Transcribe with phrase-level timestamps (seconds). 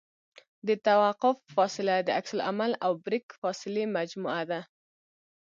[0.67, 4.61] د توقف فاصله د عکس العمل او بریک فاصلې مجموعه ده